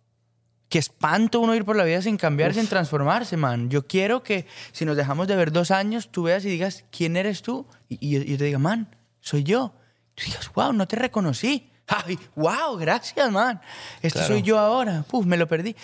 [0.68, 3.68] que espanto uno ir por la vida sin cambiar, sin transformarse, man.
[3.68, 7.16] Yo quiero que si nos dejamos de ver dos años, tú veas y digas, ¿quién
[7.16, 7.66] eres tú?
[7.88, 9.74] Y, y yo- yo te diga, man, soy yo.
[10.14, 11.71] Tú digas, wow, no te reconocí.
[12.04, 13.60] Ay, wow, gracias, man.
[13.96, 14.34] Este Claro.
[14.34, 15.04] soy yo ahora.
[15.08, 15.76] Puf, me lo perdí.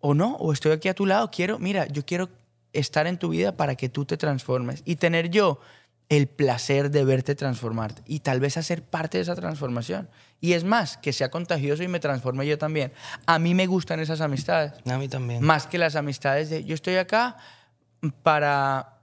[0.00, 1.30] O no, o estoy aquí a tu lado.
[1.30, 2.28] Quiero, mira, yo quiero
[2.72, 5.60] estar en tu vida para que tú te transformes y tener yo
[6.08, 10.08] el placer de verte transformarte y tal vez hacer parte de esa transformación.
[10.40, 12.92] Y es más, que sea contagioso y me transforme yo también.
[13.26, 14.72] A mí me gustan esas amistades.
[14.90, 15.44] A mí también.
[15.44, 17.36] Más que las amistades de yo estoy acá
[18.22, 18.99] para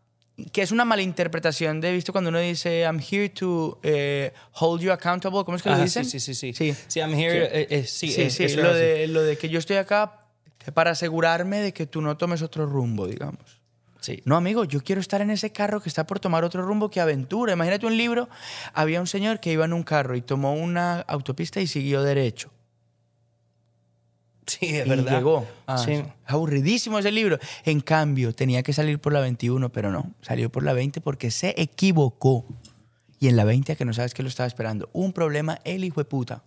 [0.52, 4.92] que es una malinterpretación de visto cuando uno dice I'm here to eh, hold you
[4.92, 6.06] accountable, ¿cómo es que lo dicen?
[6.06, 6.54] Sí, sí, sí.
[6.54, 6.76] Sí.
[6.88, 7.46] Sí, I'm here.
[7.52, 8.80] eh, eh, sí, Sí, eh, sí, lo es así.
[8.80, 10.26] de, lo de que yo estoy acá
[10.74, 13.62] para asegurarme de que tú no tomes otro rumbo, digamos.
[14.00, 14.22] Sí.
[14.26, 17.02] No, amigo, yo quiero estar en ese carro que está por tomar otro rumbo que
[17.02, 17.54] aventura.
[17.54, 18.30] Imagínate un libro,
[18.74, 22.52] había un señor que iba en un carro y tomó una autopista y siguió derecho.
[24.48, 25.18] Sí, es y verdad.
[25.18, 25.46] llegó.
[25.66, 26.02] Ah, sí.
[26.26, 27.38] Aburridísimo ese libro.
[27.66, 30.12] En cambio, tenía que salir por la 21, pero no.
[30.22, 32.46] Salió por la 20 porque se equivocó.
[33.20, 34.90] Y en la 20, a que no sabes que lo estaba esperando.
[34.94, 36.44] Un problema, el hijo de puta.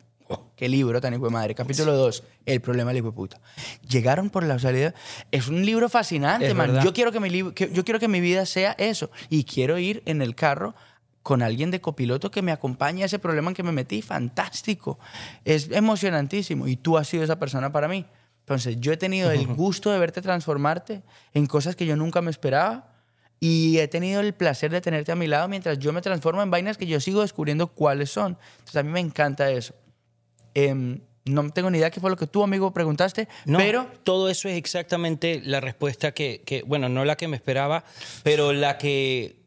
[0.54, 1.54] Qué libro tan hijo de madre.
[1.56, 3.40] Capítulo 2, el problema del hijo de puta.
[3.88, 4.94] Llegaron por la salida.
[5.32, 6.68] Es un libro fascinante, Es man.
[6.68, 6.84] verdad.
[6.84, 9.10] Yo quiero que, mi que- yo quiero que mi vida sea eso.
[9.28, 10.74] Y quiero ir en el carro
[11.22, 14.02] con alguien de copiloto que me acompañe a ese problema en que me metí.
[14.02, 14.98] Fantástico.
[15.44, 16.66] Es emocionantísimo.
[16.66, 18.06] Y tú has sido esa persona para mí.
[18.40, 21.02] Entonces, yo he tenido el gusto de verte transformarte
[21.34, 22.88] en cosas que yo nunca me esperaba.
[23.38, 26.50] Y he tenido el placer de tenerte a mi lado mientras yo me transformo en
[26.50, 28.36] vainas que yo sigo descubriendo cuáles son.
[28.58, 29.74] Entonces, a mí me encanta eso.
[30.54, 34.30] Em, No tengo ni idea qué fue lo que tú, amigo, preguntaste, No, pero todo
[34.30, 37.84] eso es exactamente la respuesta que, que, bueno, no la que me esperaba,
[38.24, 39.39] pero la que,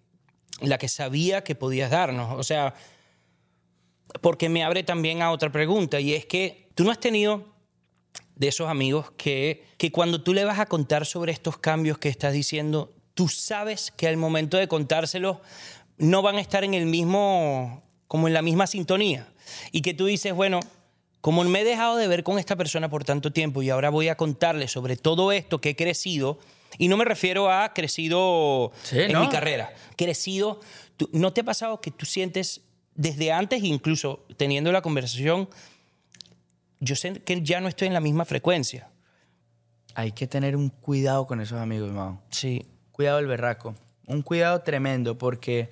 [0.63, 2.37] la que sabía que podías darnos.
[2.37, 2.73] O sea,
[4.21, 7.45] porque me abre también a otra pregunta y es que tú no has tenido
[8.35, 12.09] de esos amigos que, que cuando tú le vas a contar sobre estos cambios que
[12.09, 15.37] estás diciendo, tú sabes que al momento de contárselos
[15.97, 19.27] no van a estar en el mismo, como en la misma sintonía.
[19.71, 20.59] Y que tú dices, bueno,
[21.21, 24.09] como me he dejado de ver con esta persona por tanto tiempo y ahora voy
[24.09, 26.39] a contarle sobre todo esto que he crecido,
[26.77, 29.21] y no me refiero a crecido Sí, en ¿no?
[29.21, 30.59] mi carrera, crecido,
[30.97, 32.61] tú- ¿no te ha pasado que tú sientes
[32.95, 35.49] desde antes, incluso teniendo la conversación,
[36.79, 38.89] yo sé que ya no estoy en la misma frecuencia?
[39.95, 42.19] hay que tener un cuidado con esos amigos, Mao.
[42.31, 42.65] Sí.
[42.91, 43.75] Cuidado el berraco.
[44.07, 45.69] Un cuidado tremendo porque,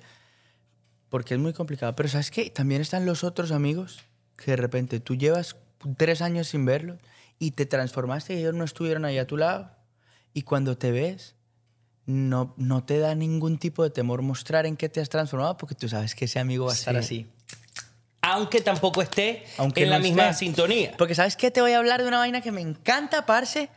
[1.08, 1.96] porque es muy complicado.
[1.96, 2.48] Pero ¿sabes qué?
[2.48, 3.98] También están los otros amigos
[4.36, 5.56] que de repente tú llevas
[5.96, 6.98] tres años sin verlos
[7.40, 9.72] y te transformaste y ellos no estuvieron ahí a tu lado.
[10.34, 11.34] Y cuando te ves,
[12.06, 15.74] no, no te da ningún tipo de temor mostrar en qué te has transformado porque
[15.74, 16.98] tú sabes que ese amigo va a estar Sí.
[17.00, 17.26] así.
[18.24, 20.44] Aunque tampoco esté Aunque en la misma esté.
[20.46, 20.94] sintonía.
[20.96, 21.50] Porque ¿sabes qué?
[21.50, 23.68] Te voy a hablar de una vaina que me encanta, parce.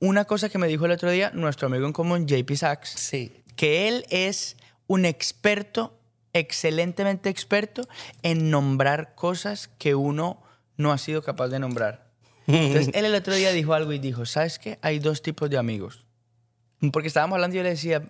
[0.00, 2.90] Una cosa que me dijo el otro día nuestro amigo en común, JP Sachs.
[2.90, 3.40] Sí.
[3.56, 4.56] que él es
[4.88, 5.96] un experto,
[6.32, 7.82] excelentemente experto,
[8.22, 10.42] en nombrar cosas que uno
[10.76, 12.03] no ha sido capaz de nombrar.
[12.46, 14.78] Entonces, él el otro día dijo algo y dijo, ¿sabes qué?
[14.82, 16.04] Hay dos tipos de amigos.
[16.92, 18.02] Porque estábamos hablando y yo le decía,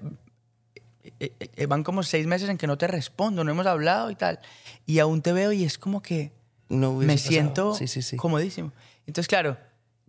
[1.05, 4.11] "Eh, eh, eh, van como seis meses en que no te respondo, no hemos hablado
[4.11, 4.41] y tal.
[4.87, 6.33] Y aún te veo y es como que
[6.69, 7.29] No me pasado.
[7.31, 8.17] siento Sí, sí, sí.
[8.17, 8.73] comodísimo.
[9.07, 9.57] Entonces, claro,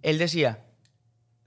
[0.02, 0.64] él decía,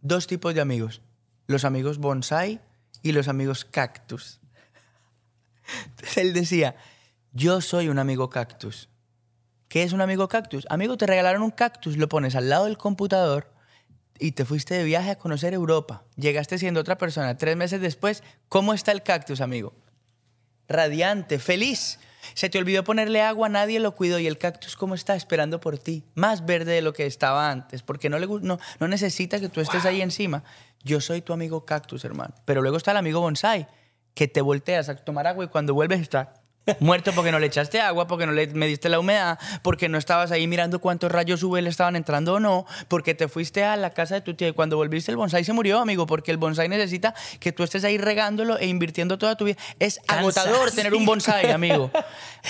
[0.01, 1.01] dos tipos de amigos.
[1.47, 2.61] Los amigos bonsai
[3.03, 4.39] y los amigos cactus.
[5.87, 6.77] Entonces él decía,
[7.33, 8.89] yo soy un amigo cactus.
[9.69, 10.67] ¿Qué es un amigo cactus?
[10.71, 13.53] Amigo, te regalaron un cactus, lo pones al lado del computador
[14.19, 16.05] y te fuiste de viaje a conocer Europa.
[16.17, 17.37] Llegaste siendo otra persona.
[17.37, 19.75] Tres meses después, ¿cómo está el cactus, amigo?
[20.69, 21.99] Radiante, feliz.
[22.33, 25.79] Se te olvidó ponerle agua, nadie lo cuidó y el cactus cómo está esperando por
[25.79, 29.49] ti, más verde de lo que estaba antes, porque no le no, no necesita que
[29.51, 30.45] tú estés ahí encima.
[30.83, 32.35] Yo soy tu amigo cactus, hermano.
[32.47, 33.69] Pero luego está el amigo bonsai,
[34.15, 36.38] que te volteas a tomar agua y cuando vuelves está
[36.81, 40.31] muerto porque no le echaste agua, porque no le mediste la humedad, porque no estabas
[40.31, 43.91] ahí mirando cuántos rayos UV le estaban entrando o no, porque te fuiste a la
[43.91, 46.69] casa de tu tía y cuando volviste el bonsai se murió, amigo, porque el bonsai
[46.69, 49.57] necesita que tú estés ahí regándolo e invirtiendo toda tu vida.
[49.79, 51.91] Es agotador tener un bonsai, amigo.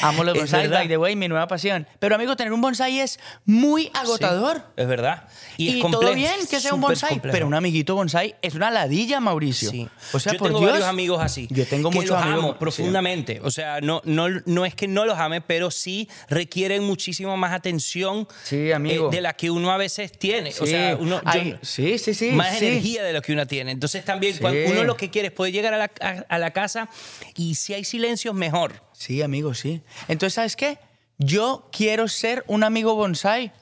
[0.02, 1.86] Amo los bonsai, by the way, mi nueva pasión.
[1.98, 4.56] Pero, amigo, tener un bonsai es muy agotador.
[4.58, 5.24] Sí, es verdad.
[5.56, 7.32] Y, Y, es todo bien que sea un bonsai, complejo.
[7.32, 9.70] pero un amiguito bonsai es una ladilla, Mauricio.
[9.70, 9.88] Sí.
[10.12, 11.48] O sea, yo por tengo Dios, varios amigos así.
[11.50, 13.40] Yo tengo que muchos los amigos amo profundamente.
[13.42, 17.52] O sea, no, no, no es que no los ame, pero sí requieren muchísimo más
[17.52, 19.08] atención Sí, amigo.
[19.12, 20.50] eh, de la que uno a veces tiene.
[20.50, 20.68] O Sí.
[20.72, 22.66] sea, uno, yo- Ay, sí, sí, sí, más sí.
[22.66, 23.70] energía de lo que uno tiene.
[23.72, 24.40] Entonces también Sí.
[24.40, 26.88] cuando uno lo que quiere es poder llegar a la, a- a la casa
[27.36, 28.82] y si hay silencios, mejor.
[28.92, 29.82] Sí, amigo, sí.
[30.08, 30.78] Entonces, ¿sabes qué?
[31.18, 33.52] Yo quiero ser un amigo bonsai.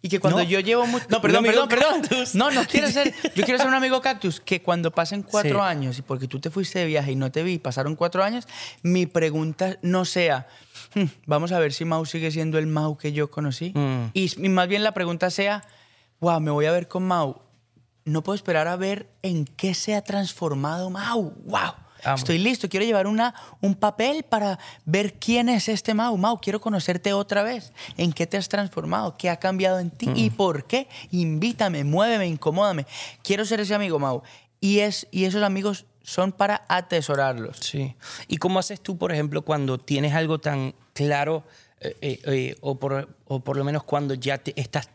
[0.00, 0.44] Y que cuando No.
[0.44, 1.06] yo llevo mucho...
[1.08, 2.00] No, perdón, perdón, perdón.
[2.02, 2.34] cactus.
[2.36, 3.12] No, no quiero ser...
[3.34, 4.40] Yo quiero ser un amigo cactus.
[4.40, 5.64] Que cuando pasen cuatro Sí.
[5.64, 8.46] años y porque tú te fuiste de viaje y no te vi, pasaron cuatro años,
[8.82, 10.46] mi pregunta no sea...
[10.94, 13.72] "Hmm, Vamos a ver si Mau sigue siendo el Mau que yo conocí.
[13.74, 14.10] Mm.
[14.14, 15.64] Y, y más bien la pregunta sea...
[16.20, 17.42] Wow, me voy a ver con Mau.
[18.04, 21.32] No puedo esperar a ver en qué se ha transformado Mau.
[21.44, 21.72] Wow.
[22.04, 22.16] Amo.
[22.16, 26.16] Estoy listo, quiero llevar una, un papel para ver quién es este Mau.
[26.16, 27.72] Mau, quiero conocerte otra vez.
[27.96, 29.16] ¿En qué te has transformado?
[29.16, 30.08] ¿Qué ha cambiado en ti?
[30.08, 30.16] Mm.
[30.16, 30.88] ¿Y por qué?
[31.10, 32.86] Invítame, muéveme, incomódame.
[33.22, 34.22] Quiero ser ese amigo, Mau.
[34.60, 37.58] Y, es, y esos amigos son para atesorarlos.
[37.60, 37.94] Sí.
[38.28, 41.44] ¿Y cómo haces tú, por ejemplo, cuando tienes algo tan claro,
[41.80, 44.88] eh, eh, eh, o, por, o por lo menos cuando ya te estás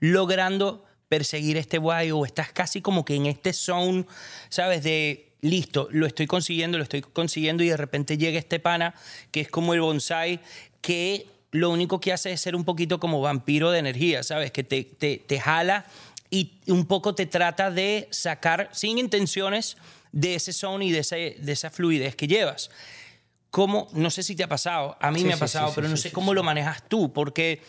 [0.00, 4.06] logrando perseguir este guay o estás casi como que en este zone,
[4.48, 4.82] ¿sabes?
[4.82, 8.94] De listo, lo estoy consiguiendo, lo estoy consiguiendo y de repente llega este pana
[9.30, 10.40] que es como el bonsai
[10.80, 14.50] que lo único que hace es ser un poquito como vampiro de energía, ¿sabes?
[14.50, 15.84] Que te, te, te jala
[16.30, 19.76] y un poco te trata de sacar sin intenciones
[20.12, 22.70] de ese zone y de, ese, de esa fluidez que llevas.
[23.50, 23.88] ¿Cómo?
[23.92, 25.96] No sé si te ha pasado, a mí Sí, me ha pasado, sí, pero no
[25.96, 27.62] sé cómo lo manejas tú, porque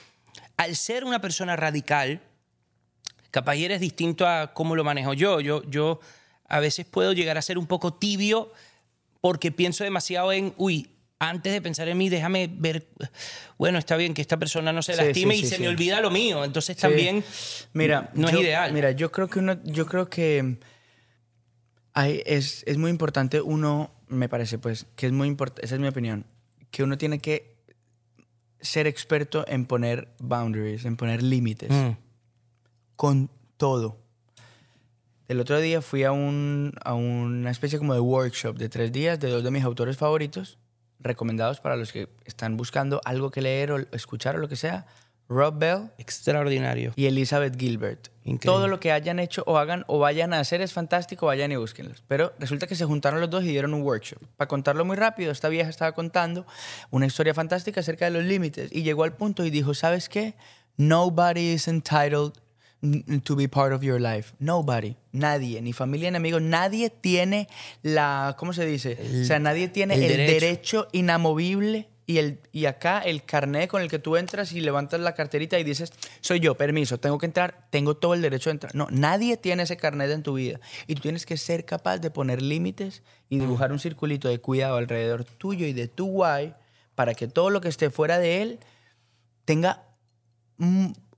[0.58, 2.22] al ser una persona radical,
[3.32, 5.42] capaz eres distinto a cómo lo manejo yo.
[5.42, 6.00] Yo, yo
[6.48, 8.52] a veces puedo llegar a ser un poco tibio
[9.22, 12.88] porque pienso demasiado en, uy, antes de pensar en mí, déjame ver,
[13.58, 16.02] bueno, está bien que esta persona no se lastime sí, y sí, se me olvida
[16.02, 16.44] lo mío.
[16.44, 17.24] Entonces también
[17.74, 18.74] Mira, no yo- es ideal.
[18.74, 20.58] Mira, yo creo que uno, yo creo que
[21.94, 25.82] hay- es, es muy importante uno, me parece, pues, que es muy importante, esa es
[25.82, 26.26] mi opinión,
[26.70, 27.56] que uno tiene que
[28.60, 31.72] ser experto en poner boundaries, en poner límites.
[31.72, 31.92] Mm.
[32.96, 33.98] con todo.
[35.28, 39.20] El otro día fui a, un, a una especie como de workshop de tres días
[39.20, 40.60] de dos de mis autores favoritos,
[41.00, 44.86] recomendados para los que están buscando algo que leer o escuchar o lo que sea.
[45.28, 46.94] Rob Bell Extraordinario.
[46.96, 48.10] y Elizabeth Gilbert.
[48.24, 48.46] Increíble.
[48.46, 51.56] Todo lo que hayan hecho o hagan o vayan a hacer es fantástico, vayan y
[51.56, 52.04] búsquenlos.
[52.08, 54.20] Pero resulta que se juntaron los dos y dieron un workshop.
[54.38, 56.46] Para contarlo muy rápido, esta vieja estaba contando
[56.92, 60.36] una historia fantástica acerca de los límites y llegó al punto y dijo, ¿sabes qué?
[60.78, 62.34] Nobody is entitled
[63.24, 64.34] to be part of your life.
[64.40, 64.96] Nobody.
[65.12, 67.48] Nadie, ni familia ni amigos, nadie tiene
[67.82, 68.98] la, ¿cómo se dice?
[69.22, 70.34] o sea, nadie tiene el el, derecho.
[70.34, 75.00] derecho inamovible y, el, y acá el carnet con el que tú entras y levantas
[75.00, 78.56] la carterita y dices, soy yo, permiso, tengo que entrar, tengo todo el derecho de
[78.56, 78.76] entrar.
[78.76, 80.60] No, nadie tiene ese carnet en tu vida.
[80.88, 84.78] Y tú tienes que ser capaz de poner límites y dibujar un circulito de cuidado
[84.78, 86.54] alrededor tuyo y de tu guay
[86.94, 88.60] para que todo lo que esté fuera de él
[89.46, 89.84] tenga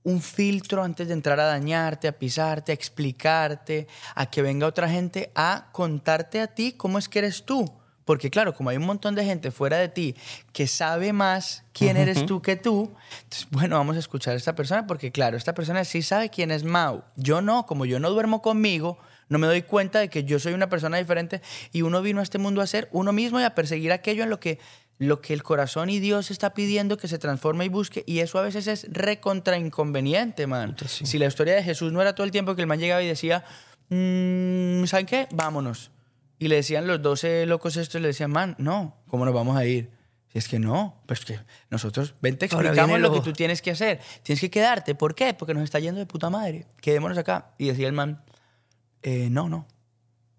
[0.04, 4.88] un, filtro antes de entrar a dañarte, a pisarte, a explicarte, a que venga otra
[4.88, 7.70] gente a contarte a ti cómo es que eres tú.
[8.04, 10.16] Porque claro, como hay un montón de gente fuera de ti
[10.54, 12.90] que sabe más quién eres tú que tú,
[13.24, 16.50] entonces, bueno, vamos a escuchar a esta persona porque claro, esta persona sí sabe quién
[16.50, 17.04] es Mau.
[17.16, 18.96] Yo no, como yo no duermo conmigo,
[19.28, 22.22] no me doy cuenta de que yo soy una persona diferente y uno vino a
[22.22, 24.58] este mundo a ser uno mismo y a perseguir aquello en lo que
[24.98, 28.02] lo que el corazón y Dios está pidiendo que se transforme y busque.
[28.06, 30.74] Y eso a veces es recontra inconveniente, man.
[31.06, 33.06] Si la historia de Jesús no era todo el tiempo que el man llegaba y
[33.06, 33.44] decía,
[33.90, 35.28] "Mm, ¿saben qué?
[35.32, 35.90] Vámonos.
[36.38, 39.64] Y le decían los 12 locos estos, le decían, man, no, ¿cómo nos vamos a
[39.64, 39.90] ir?
[40.32, 41.38] Si es que no, pues que
[41.70, 44.00] nosotros, ven, te explicamos lo- que tú tienes que hacer.
[44.22, 44.94] Tienes que quedarte.
[44.94, 45.32] ¿Por qué?
[45.34, 46.66] Porque nos está yendo de puta madre.
[46.80, 47.54] Quedémonos acá.
[47.56, 48.22] Y decía el man,
[49.02, 49.66] "Eh, no, no,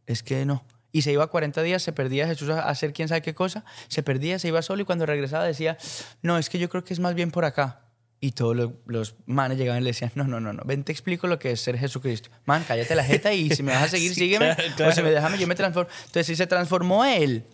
[0.05, 0.63] es que no.
[0.91, 4.01] Y se iba 40 días, se perdía Jesús a hacer quién sabe qué cosa, se
[4.01, 5.77] perdía, se iba solo y cuando regresaba decía,
[6.21, 7.81] no, es que yo creo que es más bien por acá.
[8.21, 10.91] Y todos los, los manes llegaban y le decían, no, no, no, no, ven, te
[10.91, 12.29] explico lo que es ser Jesucristo.
[12.45, 14.55] Man, cállate la jeta y si me vas a seguir, Sí, sígueme.
[14.55, 14.91] claro, O claro.
[14.93, 15.89] si me déjame, yo me transformo.
[15.99, 17.45] Entonces, si se transformó él,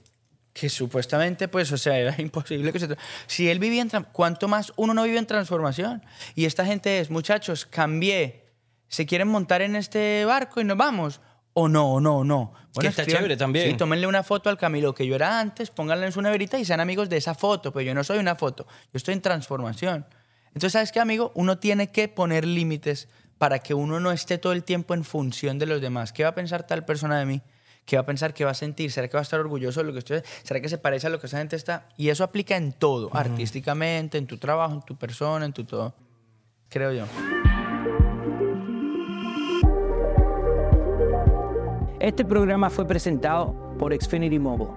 [0.54, 2.88] que supuestamente, pues, o sea, era imposible que se...
[3.28, 3.89] Si él vivía en...
[4.13, 6.02] ¿Cuánto más uno no vive en transformación?
[6.34, 8.45] Y esta gente es, muchachos, cambié.
[8.88, 11.19] ¿Se quieren montar en este barco y nos vamos?
[11.57, 12.53] O no, o no, o no.
[12.77, 13.69] que está chévere también.
[13.69, 16.65] Sí, tómenle una foto al Camilo que yo era antes, pónganla en su neverita y
[16.65, 17.71] sean amigos de esa foto.
[17.71, 20.05] Pero yo no soy una foto, yo estoy en transformación.
[20.47, 21.31] Entonces, ¿sabes qué, amigo?
[21.33, 25.57] Uno tiene que poner límites para que uno no esté todo el tiempo en función
[25.57, 26.11] de los demás.
[26.11, 27.41] ¿Qué va a pensar tal persona de mí?
[27.85, 28.33] ¿Qué va a pensar?
[28.33, 28.91] ¿Qué va a sentir?
[28.91, 31.09] ¿Será que va a estar orgulloso de lo que estoy ¿Será que se parece a
[31.09, 31.87] lo que esa gente está?
[31.97, 35.93] Y eso aplica en todo, artísticamente, en tu trabajo, en tu persona, en tu todo.
[36.67, 37.05] Creo yo.
[42.05, 44.69] Este programa fue presentado por Xfinity Mobile.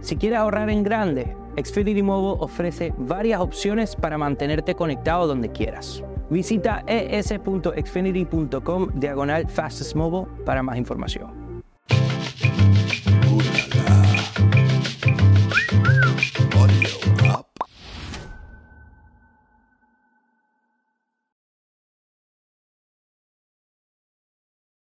[0.00, 6.02] Si quieres ahorrar en grande, Xfinity Mobile ofrece varias opciones para mantenerte conectado donde quieras.
[6.30, 11.45] Visita es.xfinity.com diagonal fastest mobile para más información.